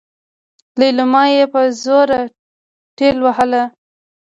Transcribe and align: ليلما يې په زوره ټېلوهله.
ليلما 0.79 1.23
يې 1.35 1.43
په 1.53 1.61
زوره 1.81 2.21
ټېلوهله. 2.97 3.63